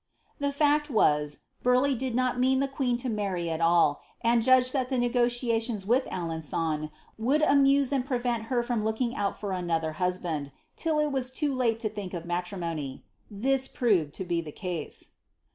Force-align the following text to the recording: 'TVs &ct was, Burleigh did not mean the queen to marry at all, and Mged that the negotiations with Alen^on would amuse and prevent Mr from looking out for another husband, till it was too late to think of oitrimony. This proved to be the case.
'TVs 0.41 0.57
&ct 0.85 0.89
was, 0.89 1.39
Burleigh 1.61 1.93
did 1.93 2.15
not 2.15 2.39
mean 2.39 2.59
the 2.59 2.67
queen 2.67 2.97
to 2.97 3.07
marry 3.07 3.51
at 3.51 3.61
all, 3.61 4.01
and 4.21 4.41
Mged 4.41 4.71
that 4.71 4.89
the 4.89 4.97
negotiations 4.97 5.85
with 5.85 6.05
Alen^on 6.05 6.89
would 7.19 7.43
amuse 7.43 7.91
and 7.93 8.03
prevent 8.03 8.45
Mr 8.49 8.65
from 8.65 8.83
looking 8.83 9.15
out 9.15 9.39
for 9.39 9.51
another 9.51 9.91
husband, 10.01 10.51
till 10.75 10.97
it 10.97 11.11
was 11.11 11.29
too 11.29 11.53
late 11.53 11.79
to 11.81 11.87
think 11.87 12.15
of 12.15 12.23
oitrimony. 12.23 13.01
This 13.29 13.67
proved 13.67 14.15
to 14.15 14.23
be 14.23 14.41
the 14.41 14.51
case. 14.51 15.11